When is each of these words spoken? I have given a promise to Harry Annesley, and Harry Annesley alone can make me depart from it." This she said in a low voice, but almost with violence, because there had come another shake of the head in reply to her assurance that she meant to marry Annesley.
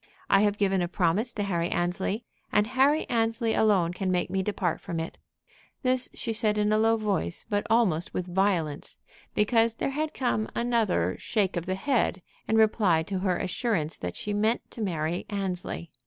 I 0.31 0.41
have 0.41 0.57
given 0.57 0.81
a 0.81 0.87
promise 0.87 1.31
to 1.33 1.43
Harry 1.43 1.69
Annesley, 1.69 2.25
and 2.51 2.65
Harry 2.65 3.07
Annesley 3.07 3.53
alone 3.53 3.93
can 3.93 4.11
make 4.11 4.31
me 4.31 4.41
depart 4.41 4.81
from 4.81 4.99
it." 4.99 5.19
This 5.83 6.09
she 6.15 6.33
said 6.33 6.57
in 6.57 6.73
a 6.73 6.79
low 6.79 6.97
voice, 6.97 7.45
but 7.47 7.67
almost 7.69 8.11
with 8.11 8.25
violence, 8.25 8.97
because 9.35 9.75
there 9.75 9.91
had 9.91 10.15
come 10.15 10.49
another 10.55 11.17
shake 11.19 11.55
of 11.55 11.67
the 11.67 11.75
head 11.75 12.23
in 12.47 12.57
reply 12.57 13.03
to 13.03 13.19
her 13.19 13.37
assurance 13.37 13.95
that 13.99 14.15
she 14.15 14.33
meant 14.33 14.71
to 14.71 14.81
marry 14.81 15.27
Annesley. 15.29 15.91